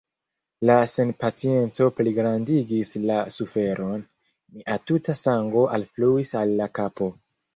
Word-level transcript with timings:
La 0.67 0.75
senpacienco 0.93 1.89
pligrandigis 1.99 2.93
la 3.11 3.19
suferon; 3.35 4.01
mia 4.55 4.77
tuta 4.93 5.17
sango 5.19 5.67
alfluis 5.79 6.33
al 6.41 6.57
la 6.63 6.67
kapo. 6.79 7.11